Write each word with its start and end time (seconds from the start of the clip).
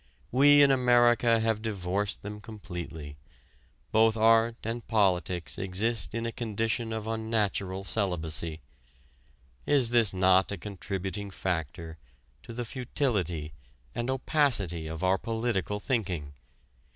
We 0.31 0.63
in 0.63 0.71
America 0.71 1.39
have 1.41 1.61
divorced 1.61 2.23
them 2.23 2.41
completely: 2.41 3.17
both 3.91 4.17
art 4.17 4.55
and 4.63 4.87
politics 4.87 5.59
exist 5.59 6.15
in 6.15 6.25
a 6.25 6.31
condition 6.31 6.91
of 6.91 7.05
unnatural 7.05 7.83
celibacy. 7.83 8.61
Is 9.67 9.89
this 9.89 10.11
not 10.11 10.51
a 10.51 10.57
contributing 10.57 11.29
factor 11.29 11.99
to 12.41 12.51
the 12.51 12.65
futility 12.65 13.53
and 13.93 14.09
opacity 14.09 14.87
of 14.87 15.03
our 15.03 15.19
political 15.19 15.79
thinking? 15.79 16.33